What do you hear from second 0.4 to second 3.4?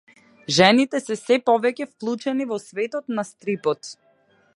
Жените се сѐ повеќе вклучени во светот на